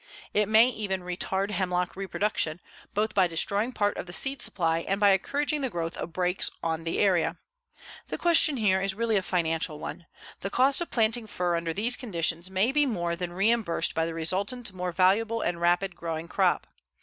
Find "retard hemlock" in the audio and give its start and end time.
1.03-1.95